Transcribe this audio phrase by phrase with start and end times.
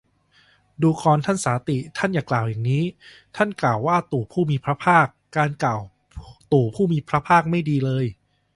[0.81, 2.83] ดูกรท่านสาติ ท่านอย่ากล่าวอย่างนี้
[3.35, 3.79] ท่านอย่ากล่าว
[4.11, 5.81] ตู่พระผู้มีพระภาค การกล่าว
[6.53, 8.05] ตู่พระผู้มีพระภาค ไม่ดีเลย